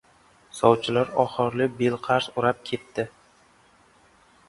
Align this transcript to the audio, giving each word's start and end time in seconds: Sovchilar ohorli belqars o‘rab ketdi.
Sovchilar 0.59 1.11
ohorli 1.25 1.69
belqars 1.83 2.31
o‘rab 2.41 2.65
ketdi. 2.73 3.09